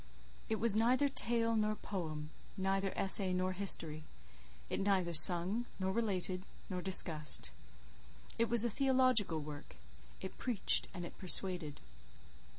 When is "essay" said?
2.97-3.33